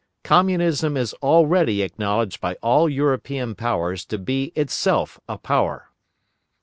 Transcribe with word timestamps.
Communism 0.23 0.97
is 0.97 1.13
already 1.21 1.83
acknowledged 1.83 2.41
by 2.41 2.55
all 2.63 2.89
European 2.89 3.53
Powers 3.53 4.03
to 4.05 4.17
be 4.17 4.45
itself 4.55 5.19
a 5.29 5.37
Power. 5.37 5.91